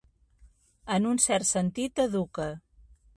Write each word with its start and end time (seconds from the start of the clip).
En 0.95 1.05
un 1.09 1.21
cert 1.25 1.47
sentit, 1.51 2.01
educa. 2.09 2.49